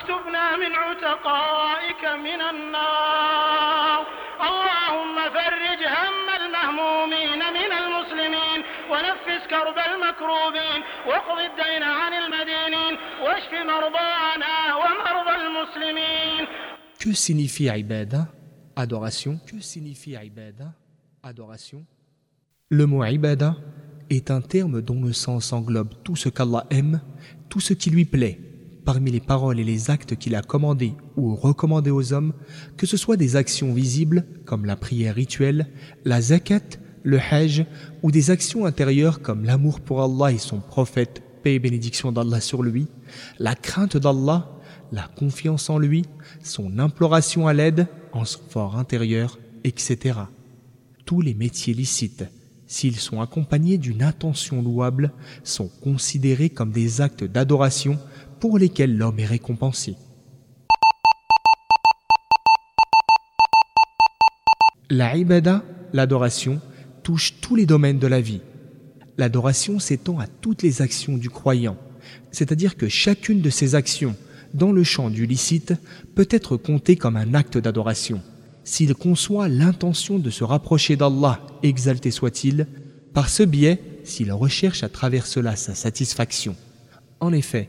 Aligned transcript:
واكتبنا 0.00 0.56
من 0.56 0.72
عتقائك 0.74 2.04
من 2.26 2.40
النار 2.52 4.00
اللهم 4.48 5.16
فرج 5.36 5.82
هم 5.96 6.26
المهمومين 6.40 7.40
من 7.58 7.70
المسلمين 7.82 8.58
ونفس 8.90 9.42
كرب 9.50 9.78
المكروبين 9.90 10.80
واقض 11.08 11.38
الدين 11.50 11.82
عن 11.82 12.12
المدينين 12.22 12.94
واشف 13.24 13.52
مرضانا 13.52 14.54
ومرضى 14.80 15.34
المسلمين 15.44 16.46
Que 17.02 17.12
signifie 17.14 17.68
ibada 17.78 18.28
Adoration. 18.76 19.38
Que 19.46 19.60
signifie 19.60 20.16
ibada 20.24 20.72
Adoration. 21.22 21.84
Le 22.70 22.86
mot 22.86 23.04
ibada 23.04 23.54
est 24.08 24.30
un 24.30 24.40
terme 24.40 24.80
dont 24.80 25.02
le 25.02 25.12
sens 25.12 25.52
englobe 25.52 25.92
tout 26.04 26.16
ce 26.16 26.28
qu'Allah 26.30 26.64
aime, 26.70 27.00
tout 27.50 27.60
ce 27.60 27.72
qui 27.74 27.90
lui 27.90 28.04
plaît, 28.04 28.38
parmi 28.84 29.10
les 29.10 29.20
paroles 29.20 29.60
et 29.60 29.64
les 29.64 29.90
actes 29.90 30.16
qu'il 30.16 30.34
a 30.34 30.42
commandés 30.42 30.94
ou 31.16 31.34
recommandés 31.34 31.90
aux 31.90 32.12
hommes, 32.12 32.32
que 32.76 32.86
ce 32.86 32.96
soit 32.96 33.16
des 33.16 33.36
actions 33.36 33.72
visibles 33.72 34.24
comme 34.44 34.64
la 34.64 34.76
prière 34.76 35.14
rituelle, 35.14 35.68
la 36.04 36.20
zakat, 36.20 36.78
le 37.02 37.18
hajj, 37.18 37.66
ou 38.02 38.10
des 38.10 38.30
actions 38.30 38.66
intérieures 38.66 39.22
comme 39.22 39.44
l'amour 39.44 39.80
pour 39.80 40.02
Allah 40.02 40.32
et 40.32 40.38
son 40.38 40.60
prophète, 40.60 41.22
paix 41.42 41.54
et 41.54 41.58
bénédiction 41.58 42.12
d'Allah 42.12 42.40
sur 42.40 42.62
lui, 42.62 42.88
la 43.38 43.54
crainte 43.54 43.96
d'Allah, 43.96 44.50
la 44.92 45.08
confiance 45.16 45.70
en 45.70 45.78
lui, 45.78 46.04
son 46.42 46.78
imploration 46.78 47.46
à 47.46 47.52
l'aide 47.52 47.86
en 48.12 48.24
son 48.24 48.40
fort 48.48 48.76
intérieur, 48.76 49.38
etc. 49.64 50.18
Tous 51.04 51.20
les 51.20 51.34
métiers 51.34 51.74
licites, 51.74 52.24
s'ils 52.66 52.96
sont 52.96 53.20
accompagnés 53.20 53.78
d'une 53.78 54.02
intention 54.02 54.62
louable, 54.62 55.12
sont 55.42 55.68
considérés 55.82 56.50
comme 56.50 56.70
des 56.70 57.00
actes 57.00 57.24
d'adoration 57.24 57.98
pour 58.40 58.58
lesquels 58.58 58.96
l'homme 58.96 59.20
est 59.20 59.26
récompensé. 59.26 59.96
La 64.88 65.16
ibada, 65.16 65.62
l'adoration, 65.92 66.60
touche 67.04 67.40
tous 67.40 67.54
les 67.54 67.66
domaines 67.66 68.00
de 68.00 68.08
la 68.08 68.20
vie. 68.20 68.40
L'adoration 69.18 69.78
s'étend 69.78 70.18
à 70.18 70.26
toutes 70.26 70.62
les 70.62 70.82
actions 70.82 71.16
du 71.16 71.30
croyant, 71.30 71.76
c'est-à-dire 72.32 72.76
que 72.76 72.88
chacune 72.88 73.40
de 73.40 73.50
ces 73.50 73.74
actions, 73.74 74.16
dans 74.54 74.72
le 74.72 74.82
champ 74.82 75.10
du 75.10 75.26
licite, 75.26 75.74
peut 76.16 76.28
être 76.30 76.56
comptée 76.56 76.96
comme 76.96 77.16
un 77.16 77.34
acte 77.34 77.58
d'adoration, 77.58 78.20
s'il 78.64 78.94
conçoit 78.94 79.48
l'intention 79.48 80.18
de 80.18 80.30
se 80.30 80.42
rapprocher 80.42 80.96
d'Allah, 80.96 81.40
exalté 81.62 82.10
soit-il, 82.10 82.66
par 83.12 83.28
ce 83.28 83.42
biais, 83.42 83.80
s'il 84.04 84.32
recherche 84.32 84.82
à 84.82 84.88
travers 84.88 85.26
cela 85.26 85.54
sa 85.54 85.74
satisfaction. 85.74 86.56
En 87.20 87.32
effet, 87.32 87.68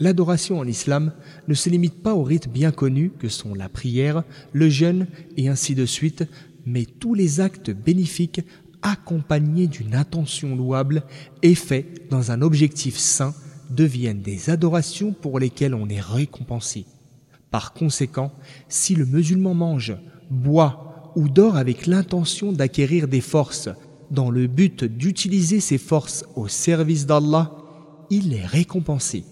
l'adoration 0.00 0.58
en 0.58 0.66
islam 0.66 1.12
ne 1.46 1.54
se 1.54 1.68
limite 1.68 2.02
pas 2.02 2.14
aux 2.14 2.22
rites 2.22 2.48
bien 2.48 2.70
connus 2.70 3.12
que 3.18 3.28
sont 3.28 3.54
la 3.54 3.68
prière, 3.68 4.22
le 4.52 4.68
jeûne 4.68 5.06
et 5.36 5.48
ainsi 5.48 5.74
de 5.74 5.86
suite, 5.86 6.24
mais 6.66 6.84
tous 6.84 7.14
les 7.14 7.40
actes 7.40 7.70
bénéfiques 7.70 8.42
accompagnés 8.82 9.66
d'une 9.66 9.94
intention 9.94 10.54
louable 10.54 11.02
et 11.42 11.54
faits 11.54 12.08
dans 12.10 12.30
un 12.30 12.42
objectif 12.42 12.96
saint 12.96 13.34
deviennent 13.70 14.22
des 14.22 14.50
adorations 14.50 15.12
pour 15.12 15.38
lesquelles 15.38 15.74
on 15.74 15.88
est 15.88 16.00
récompensé. 16.00 16.86
Par 17.50 17.72
conséquent, 17.72 18.32
si 18.68 18.94
le 18.94 19.06
musulman 19.06 19.54
mange, 19.54 19.96
boit 20.30 21.12
ou 21.16 21.28
dort 21.28 21.56
avec 21.56 21.86
l'intention 21.86 22.52
d'acquérir 22.52 23.08
des 23.08 23.20
forces 23.20 23.68
dans 24.10 24.30
le 24.30 24.46
but 24.46 24.84
d'utiliser 24.84 25.60
ces 25.60 25.78
forces 25.78 26.24
au 26.36 26.48
service 26.48 27.06
d'Allah, 27.06 27.54
il 28.10 28.32
est 28.32 28.46
récompensé. 28.46 29.24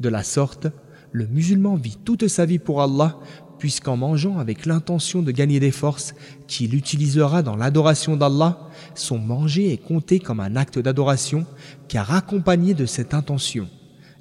De 0.00 0.08
la 0.08 0.22
sorte, 0.22 0.68
le 1.12 1.26
musulman 1.26 1.74
vit 1.74 1.98
toute 2.04 2.28
sa 2.28 2.44
vie 2.44 2.58
pour 2.58 2.82
Allah, 2.82 3.18
puisqu'en 3.58 3.96
mangeant 3.96 4.38
avec 4.38 4.66
l'intention 4.66 5.22
de 5.22 5.32
gagner 5.32 5.58
des 5.58 5.72
forces 5.72 6.14
qu'il 6.46 6.74
utilisera 6.74 7.42
dans 7.42 7.56
l'adoration 7.56 8.16
d'Allah, 8.16 8.58
son 8.94 9.18
manger 9.18 9.72
est 9.72 9.78
compté 9.78 10.20
comme 10.20 10.40
un 10.40 10.54
acte 10.54 10.78
d'adoration, 10.78 11.46
car 11.88 12.14
accompagné 12.14 12.74
de 12.74 12.86
cette 12.86 13.14
intention. 13.14 13.68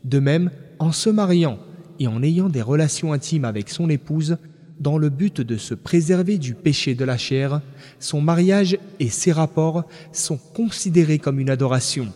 De 0.04 0.20
même, 0.20 0.50
en 0.80 0.92
se 0.92 1.10
mariant 1.10 1.60
et 2.00 2.08
en 2.08 2.24
ayant 2.24 2.50
des 2.50 2.62
relations 2.62 3.14
intimes 3.14 3.46
avec 3.46 3.70
son 3.70 3.90
épouse, 3.90 4.38
dans 4.80 4.98
le 4.98 5.10
but 5.10 5.42
de 5.42 5.58
se 5.58 5.74
préserver 5.74 6.38
du 6.38 6.54
péché 6.54 6.94
de 6.94 7.06
la 7.06 7.18
chair, 7.18 7.62
son 8.00 8.22
mariage 8.22 8.78
et 9.00 9.10
ses 9.10 9.32
rapports 9.32 9.86
sont 10.12 10.38
considérés 10.38 11.18
comme 11.20 11.40
une 11.40 11.50
adoration. 11.50 12.08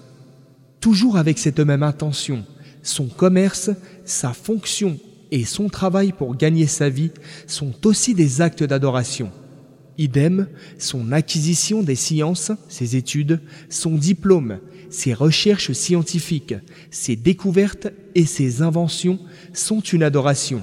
Toujours 0.79 1.17
avec 1.17 1.39
cette 1.39 1.59
même 1.59 1.83
intention, 1.83 2.45
son 2.83 3.07
commerce, 3.07 3.69
sa 4.05 4.33
fonction 4.33 4.97
et 5.31 5.45
son 5.45 5.69
travail 5.69 6.11
pour 6.11 6.35
gagner 6.35 6.67
sa 6.67 6.89
vie 6.89 7.11
sont 7.47 7.73
aussi 7.85 8.13
des 8.13 8.41
actes 8.41 8.63
d'adoration. 8.63 9.31
Idem, 9.97 10.47
son 10.77 11.11
acquisition 11.11 11.83
des 11.83 11.95
sciences, 11.95 12.51
ses 12.67 12.95
études, 12.95 13.39
son 13.69 13.95
diplôme, 13.95 14.59
ses 14.89 15.13
recherches 15.13 15.71
scientifiques, 15.71 16.55
ses 16.89 17.15
découvertes 17.15 17.87
et 18.15 18.25
ses 18.25 18.61
inventions 18.61 19.19
sont 19.53 19.79
une 19.79 20.03
adoration. 20.03 20.61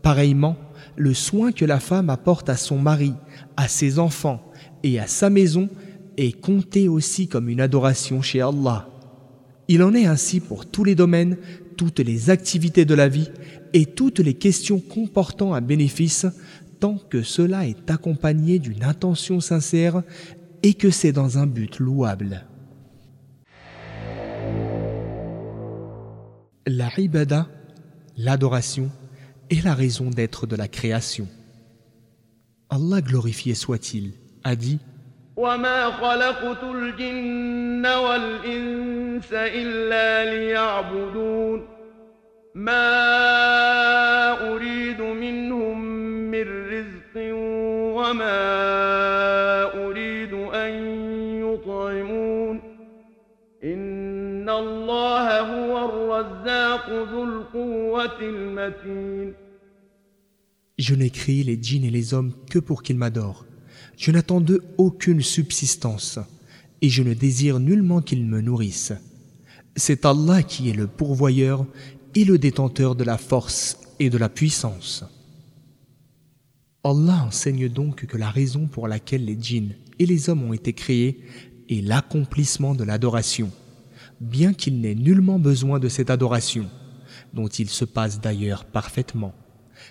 Pareillement, 0.00 0.56
le 0.96 1.14
soin 1.14 1.52
que 1.52 1.64
la 1.64 1.80
femme 1.80 2.10
apporte 2.10 2.48
à 2.48 2.56
son 2.56 2.78
mari, 2.78 3.14
à 3.56 3.68
ses 3.68 3.98
enfants 3.98 4.42
et 4.82 4.98
à 4.98 5.06
sa 5.06 5.30
maison 5.30 5.68
est 6.16 6.38
compté 6.38 6.88
aussi 6.88 7.28
comme 7.28 7.48
une 7.48 7.60
adoration 7.60 8.20
chez 8.22 8.40
Allah. 8.40 8.91
Il 9.72 9.82
en 9.82 9.94
est 9.94 10.04
ainsi 10.04 10.40
pour 10.40 10.66
tous 10.66 10.84
les 10.84 10.94
domaines, 10.94 11.38
toutes 11.78 12.00
les 12.00 12.28
activités 12.28 12.84
de 12.84 12.94
la 12.94 13.08
vie 13.08 13.30
et 13.72 13.86
toutes 13.86 14.18
les 14.18 14.34
questions 14.34 14.80
comportant 14.80 15.54
un 15.54 15.62
bénéfice, 15.62 16.26
tant 16.78 16.98
que 16.98 17.22
cela 17.22 17.66
est 17.66 17.90
accompagné 17.90 18.58
d'une 18.58 18.84
intention 18.84 19.40
sincère 19.40 20.02
et 20.62 20.74
que 20.74 20.90
c'est 20.90 21.12
dans 21.12 21.38
un 21.38 21.46
but 21.46 21.78
louable. 21.78 22.44
La 26.66 26.90
ibada, 26.98 27.48
l'adoration, 28.18 28.90
est 29.48 29.64
la 29.64 29.74
raison 29.74 30.10
d'être 30.10 30.46
de 30.46 30.54
la 30.54 30.68
création. 30.68 31.26
Allah 32.68 33.00
glorifié 33.00 33.54
soit-il, 33.54 34.12
a 34.44 34.54
dit 34.54 34.80
وما 35.36 35.90
خلقت 35.90 36.64
الجن 36.64 37.86
والإنس 37.86 39.32
إلا 39.32 40.30
ليعبدون 40.34 41.68
ما 42.54 42.92
أريد 44.54 45.00
منهم 45.00 45.80
من 46.30 46.68
رزق 46.68 47.14
وما 47.96 48.42
أريد 49.86 50.32
أن 50.32 50.72
يطعمون 51.44 52.60
إن 53.64 54.48
الله 54.50 55.40
هو 55.40 55.88
الرزاق 55.88 56.90
ذو 56.90 57.24
القوة 57.24 58.20
المتين 58.20 59.34
Je 60.78 60.94
n'ai 60.94 61.10
créé 61.10 61.44
les 61.44 61.58
djinns 61.62 61.84
et 61.84 61.90
les 61.90 62.12
hommes 62.12 62.32
que 62.50 62.58
pour 62.58 62.82
qu'ils 62.82 62.96
m'adorent. 62.98 63.44
Je 64.02 64.10
n'attends 64.10 64.40
d'eux 64.40 64.64
aucune 64.78 65.22
subsistance, 65.22 66.18
et 66.80 66.88
je 66.88 67.04
ne 67.04 67.14
désire 67.14 67.60
nullement 67.60 68.02
qu'ils 68.02 68.26
me 68.26 68.40
nourrissent. 68.40 68.94
C'est 69.76 70.04
Allah 70.04 70.42
qui 70.42 70.68
est 70.68 70.72
le 70.72 70.88
pourvoyeur 70.88 71.64
et 72.16 72.24
le 72.24 72.36
détenteur 72.36 72.96
de 72.96 73.04
la 73.04 73.16
force 73.16 73.78
et 74.00 74.10
de 74.10 74.18
la 74.18 74.28
puissance. 74.28 75.04
Allah 76.82 77.26
enseigne 77.28 77.68
donc 77.68 78.06
que 78.06 78.16
la 78.16 78.28
raison 78.28 78.66
pour 78.66 78.88
laquelle 78.88 79.24
les 79.24 79.40
djinns 79.40 79.76
et 80.00 80.06
les 80.06 80.28
hommes 80.28 80.42
ont 80.42 80.52
été 80.52 80.72
créés 80.72 81.20
est 81.70 81.80
l'accomplissement 81.80 82.74
de 82.74 82.82
l'adoration, 82.82 83.52
bien 84.20 84.52
qu'ils 84.52 84.80
n'aient 84.80 84.96
nullement 84.96 85.38
besoin 85.38 85.78
de 85.78 85.88
cette 85.88 86.10
adoration, 86.10 86.68
dont 87.34 87.46
ils 87.46 87.70
se 87.70 87.84
passent 87.84 88.20
d'ailleurs 88.20 88.64
parfaitement 88.64 89.32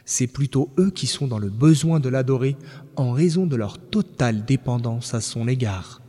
c'est 0.06 0.28
plutôt 0.28 0.70
eux 0.78 0.92
qui 0.92 1.08
sont 1.08 1.28
dans 1.28 1.40
le 1.40 1.50
besoin 1.50 2.00
de 2.00 2.10
l'adorer 2.10 2.56
en 2.96 3.12
raison 3.12 3.46
de 3.46 3.56
leur 3.56 3.78
totale 3.78 4.46
dépendance 4.46 5.14
à 5.14 5.22
son 5.22 5.48
égard. 5.48 6.02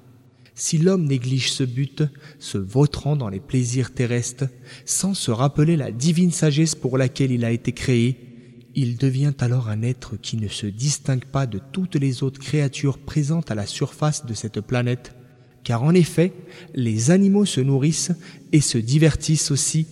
Si 0.55 0.79
l'homme 0.79 1.07
néglige 1.07 1.51
ce 1.51 1.65
but, 1.65 2.03
se 2.39 2.59
vautrant 2.59 3.17
dans 3.17 3.29
les 3.29 3.41
plaisirs 3.41 3.95
terrestres, 3.95 4.45
sans 4.85 5.15
se 5.15 5.31
rappeler 5.31 5.77
la 5.77 5.91
divine 5.91 6.31
sagesse 6.31 6.75
pour 6.75 6.99
laquelle 6.99 7.31
il 7.33 7.45
a 7.45 7.51
été 7.51 7.73
créé, 7.73 8.33
il 8.75 8.97
devient 8.97 9.35
alors 9.41 9.69
un 9.69 9.83
être 9.83 10.17
qui 10.17 10.37
ne 10.37 10.49
se 10.49 10.67
distingue 10.67 11.25
pas 11.25 11.47
de 11.47 11.61
toutes 11.73 11.97
les 11.97 12.23
autres 12.23 12.41
créatures 12.41 12.99
présentes 12.99 13.51
à 13.51 13.55
la 13.55 13.67
surface 13.67 14.27
de 14.27 14.35
cette 14.35 14.61
planète, 14.61 15.15
car 15.65 15.83
en 15.83 15.95
effet, 15.95 16.33
les 16.75 17.11
animaux 17.11 17.45
se 17.45 17.61
nourrissent 17.61 18.13
et 18.53 18.61
se 18.61 18.79
divertissent 18.79 19.51
aussi 19.51 19.87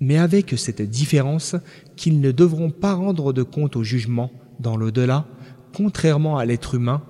mais 0.00 0.18
avec 0.18 0.54
cette 0.56 0.82
différence 0.82 1.56
qu'ils 1.96 2.20
ne 2.20 2.32
devront 2.32 2.70
pas 2.70 2.94
rendre 2.94 3.32
de 3.32 3.42
compte 3.42 3.76
au 3.76 3.82
jugement 3.82 4.30
dans 4.60 4.76
l'au-delà, 4.76 5.26
contrairement 5.74 6.38
à 6.38 6.44
l'être 6.44 6.74
humain. 6.74 7.02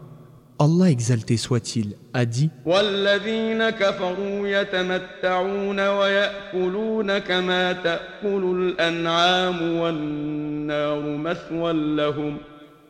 Allah 0.59 0.91
exalté 0.91 1.37
soit-il 1.37 1.97
a 2.15 2.25
dit 2.25 2.49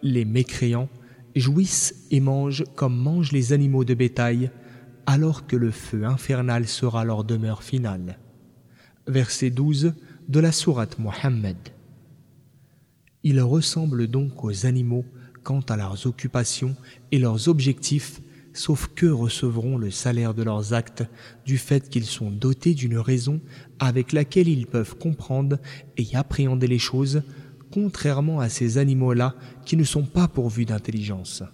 Les 0.02 0.25
mécréants 0.25 0.88
jouissent 1.34 2.06
et 2.12 2.20
mangent 2.20 2.64
comme 2.76 2.96
mangent 2.96 3.32
les 3.32 3.52
animaux 3.52 3.84
de 3.84 3.94
bétail, 3.94 4.52
alors 5.06 5.48
que 5.48 5.56
le 5.56 5.72
feu 5.72 6.04
infernal 6.04 6.69
sera 6.69 7.04
leur 7.04 7.25
demeure 7.25 7.64
finale. 7.64 8.16
Verset 9.08 9.50
12 9.50 9.94
de 10.29 10.41
la 10.41 10.50
sourate 10.50 10.99
Mohammed. 10.99 11.56
Ils 13.23 13.41
ressemblent 13.41 14.08
donc 14.08 14.43
aux 14.43 14.67
animaux 14.67 15.05
quant 15.44 15.61
à 15.61 15.76
leurs 15.76 16.08
occupations 16.08 16.75
et 17.12 17.20
leurs 17.20 17.49
objectifs, 17.49 18.20
sauf 18.53 18.88
qu'eux 18.97 19.14
recevront 19.14 19.79
le 19.79 19.93
salaire 19.93 20.35
de 20.35 20.43
leurs 20.43 20.73
actes 20.73 21.05
du 21.44 21.56
fait 21.56 21.88
qu'ils 21.88 22.05
sont 22.05 22.32
dotés 22.32 22.75
d'une 22.75 22.99
raison 22.99 23.41
avec 23.79 24.12
laquelle 24.12 24.49
ils 24.49 24.67
peuvent 24.67 24.97
comprendre 24.97 25.58
et 25.97 26.17
appréhender 26.17 26.67
les 26.67 26.81
choses, 26.81 27.23
contrairement 27.70 28.41
à 28.41 28.49
ces 28.49 28.76
animaux-là 28.76 29.37
qui 29.64 29.76
ne 29.76 29.85
sont 29.85 30.05
pas 30.05 30.26
pourvus 30.26 30.64
d'intelligence. 30.64 31.44